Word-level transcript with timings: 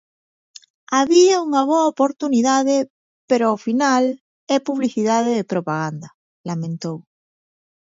"Había 0.97 1.35
unha 1.47 1.63
boa 1.71 1.89
oportunidade, 1.93 2.77
pero 3.29 3.43
ao 3.47 3.57
final 3.67 4.03
é 4.55 4.57
publicidade 4.69 5.31
e 5.41 5.47
propaganda", 5.53 6.07
lamentou. 6.49 6.97